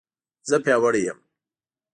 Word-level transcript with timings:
زه 0.49 0.55
پیاوړې 0.63 1.01
یم 1.07 1.19